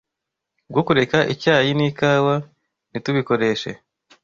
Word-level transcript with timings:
bwo 0.69 0.81
kureka 0.87 1.17
icyayi 1.33 1.71
n’ikawa, 1.77 2.35
ntitubikoreshe 2.89 3.71